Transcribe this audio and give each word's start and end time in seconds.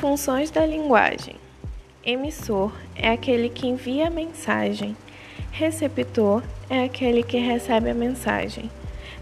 Funções 0.00 0.50
da 0.50 0.64
linguagem: 0.64 1.34
emissor 2.02 2.72
é 2.96 3.10
aquele 3.10 3.50
que 3.50 3.66
envia 3.66 4.06
a 4.06 4.10
mensagem, 4.10 4.96
receptor 5.52 6.42
é 6.70 6.84
aquele 6.84 7.22
que 7.22 7.36
recebe 7.36 7.90
a 7.90 7.94
mensagem. 7.94 8.70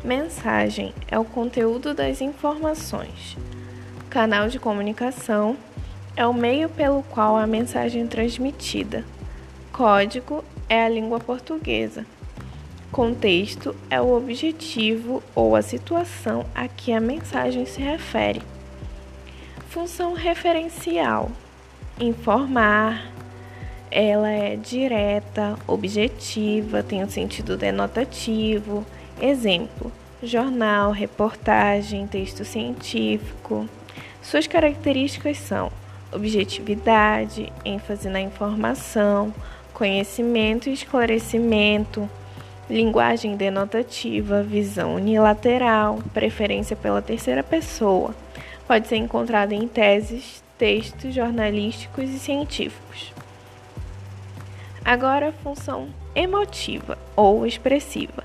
Mensagem 0.05 0.95
é 1.09 1.19
o 1.19 1.25
conteúdo 1.25 1.93
das 1.93 2.21
informações. 2.21 3.37
Canal 4.09 4.49
de 4.49 4.61
comunicação 4.61 5.57
é 6.15 6.25
o 6.25 6.33
meio 6.33 6.69
pelo 6.69 7.03
qual 7.03 7.37
a 7.37 7.45
mensagem 7.45 8.03
é 8.03 8.07
transmitida. 8.07 9.05
Código 9.73 10.45
é 10.69 10.85
a 10.85 10.89
língua 10.89 11.19
portuguesa. 11.19 12.07
Contexto 12.93 13.75
é 13.91 14.01
o 14.01 14.17
objetivo 14.17 15.25
ou 15.35 15.57
a 15.57 15.61
situação 15.61 16.47
a 16.55 16.69
que 16.69 16.93
a 16.93 17.01
mensagem 17.01 17.67
se 17.67 17.83
refere. 17.83 18.41
Função 19.79 20.13
referencial: 20.13 21.31
informar. 22.01 23.13
Ela 23.93 24.29
é 24.29 24.57
direta, 24.57 25.57
objetiva, 25.69 26.83
tem 26.83 27.05
um 27.05 27.09
sentido 27.09 27.57
denotativo. 27.57 28.85
Exemplo: 29.23 29.93
jornal, 30.21 30.91
reportagem, 30.91 32.09
texto 32.09 32.45
científico. 32.45 33.69
Suas 34.21 34.49
características 34.49 35.39
são 35.39 35.71
objetividade, 36.11 37.53
ênfase 37.65 38.09
na 38.09 38.21
informação, 38.21 39.33
conhecimento 39.73 40.69
e 40.69 40.73
esclarecimento, 40.73 42.11
linguagem 42.69 43.37
denotativa, 43.37 44.43
visão 44.43 44.97
unilateral, 44.97 46.01
preferência 46.13 46.75
pela 46.75 47.01
terceira 47.01 47.45
pessoa 47.45 48.13
pode 48.69 48.87
ser 48.87 48.97
encontrada 48.97 49.55
em 49.55 49.67
teses, 49.67 50.45
textos 50.59 51.15
jornalísticos 51.15 52.11
e 52.11 52.19
científicos. 52.19 53.15
Agora, 54.85 55.33
função 55.43 55.89
emotiva 56.15 56.99
ou 57.17 57.47
expressiva. 57.47 58.23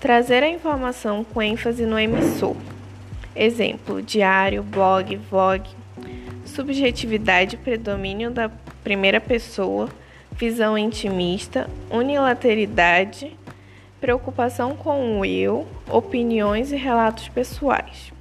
Trazer 0.00 0.42
a 0.42 0.48
informação 0.48 1.24
com 1.24 1.40
ênfase 1.40 1.86
no 1.86 1.98
emissor. 1.98 2.56
Exemplo: 3.34 4.02
diário, 4.02 4.64
blog, 4.64 5.16
vlog. 5.16 5.68
Subjetividade, 6.44 7.56
predomínio 7.56 8.30
da 8.30 8.50
primeira 8.82 9.20
pessoa, 9.20 9.88
visão 10.32 10.76
intimista, 10.76 11.68
unilateralidade, 11.90 13.36
preocupação 14.00 14.74
com 14.74 15.20
o 15.20 15.24
eu, 15.24 15.66
opiniões 15.88 16.72
e 16.72 16.76
relatos 16.76 17.28
pessoais. 17.28 18.17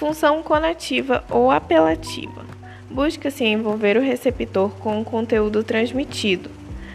Função 0.00 0.42
conativa 0.42 1.22
ou 1.28 1.50
apelativa. 1.50 2.42
Busca-se 2.88 3.44
envolver 3.44 3.98
o 3.98 4.00
receptor 4.00 4.70
com 4.76 4.98
o 4.98 5.04
conteúdo 5.04 5.62
transmitido, 5.62 6.50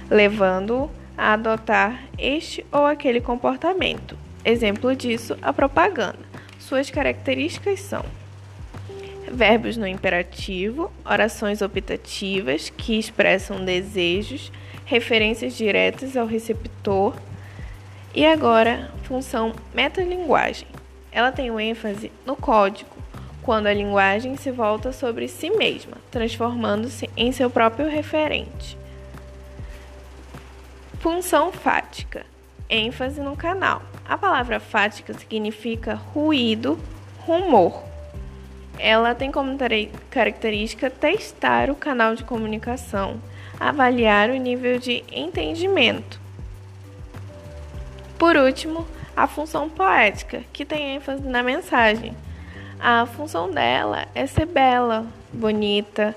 levando-o 0.09 0.89
a 1.15 1.33
adotar 1.33 2.01
este 2.17 2.65
ou 2.71 2.83
aquele 2.83 3.21
comportamento. 3.21 4.17
Exemplo 4.43 4.95
disso, 4.95 5.37
a 5.39 5.53
propaganda. 5.53 6.17
Suas 6.57 6.89
características 6.89 7.79
são 7.81 8.03
verbos 9.31 9.77
no 9.77 9.85
imperativo, 9.85 10.91
orações 11.05 11.61
optativas 11.61 12.71
que 12.71 12.97
expressam 12.97 13.63
desejos, 13.63 14.51
referências 14.83 15.55
diretas 15.55 16.17
ao 16.17 16.25
receptor 16.25 17.15
e 18.15 18.25
agora 18.25 18.89
função 19.03 19.53
metalinguagem. 19.75 20.67
Ela 21.11 21.31
tem 21.31 21.51
o 21.51 21.59
ênfase 21.59 22.11
no 22.25 22.35
código 22.35 22.94
quando 23.45 23.67
a 23.67 23.73
linguagem 23.73 24.35
se 24.35 24.49
volta 24.49 24.91
sobre 24.91 25.27
si 25.27 25.51
mesma, 25.51 25.97
transformando-se 26.09 27.07
em 27.15 27.31
seu 27.31 27.47
próprio 27.47 27.87
referente. 27.87 28.75
Função 30.99 31.51
fática. 31.51 32.25
ênfase 32.67 33.21
no 33.21 33.35
canal. 33.37 33.83
A 34.03 34.17
palavra 34.17 34.59
fática 34.59 35.13
significa 35.13 35.93
ruído, 35.93 36.79
rumor. 37.19 37.83
Ela 38.79 39.13
tem 39.13 39.31
como 39.31 39.55
característica 40.09 40.89
testar 40.89 41.69
o 41.69 41.75
canal 41.75 42.15
de 42.15 42.23
comunicação, 42.23 43.21
avaliar 43.59 44.31
o 44.31 44.37
nível 44.37 44.79
de 44.79 45.03
entendimento. 45.11 46.19
Por 48.17 48.35
último, 48.35 48.87
a 49.15 49.27
função 49.27 49.69
poética, 49.69 50.41
que 50.51 50.65
tem 50.65 50.95
ênfase 50.95 51.21
na 51.21 51.43
mensagem, 51.43 52.15
a 52.87 53.03
função 53.07 53.49
dela 53.49 54.05
é 54.13 54.27
ser 54.27 54.45
bela, 54.45 55.07
bonita, 55.33 56.15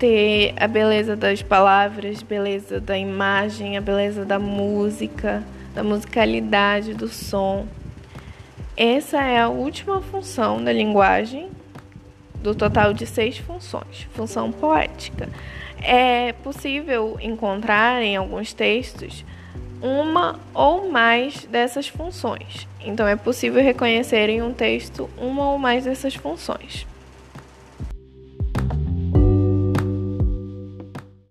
ter 0.00 0.52
a 0.56 0.66
beleza 0.66 1.14
das 1.14 1.42
palavras, 1.42 2.24
beleza 2.24 2.80
da 2.80 2.98
imagem, 2.98 3.76
a 3.76 3.80
beleza 3.80 4.24
da 4.24 4.36
música, 4.36 5.44
da 5.72 5.84
musicalidade, 5.84 6.92
do 6.92 7.06
som. 7.06 7.68
Essa 8.76 9.22
é 9.22 9.38
a 9.38 9.48
última 9.48 10.00
função 10.00 10.62
da 10.62 10.72
linguagem, 10.72 11.50
do 12.34 12.52
total 12.52 12.92
de 12.92 13.06
seis 13.06 13.38
funções. 13.38 14.08
Função 14.12 14.50
poética. 14.50 15.28
É 15.80 16.32
possível 16.42 17.16
encontrar 17.22 18.02
em 18.02 18.16
alguns 18.16 18.52
textos 18.52 19.24
uma 19.82 20.38
ou 20.54 20.90
mais 20.90 21.44
dessas 21.44 21.88
funções. 21.88 22.66
Então, 22.80 23.06
é 23.06 23.16
possível 23.16 23.62
reconhecer 23.62 24.28
em 24.28 24.42
um 24.42 24.52
texto 24.52 25.10
uma 25.18 25.50
ou 25.50 25.58
mais 25.58 25.84
dessas 25.84 26.14
funções. 26.14 26.86